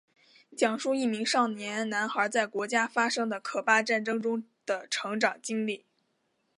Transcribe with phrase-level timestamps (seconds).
[0.57, 5.85] 讲述一名少年男孩在国家发生的可怕战争中的成长经历。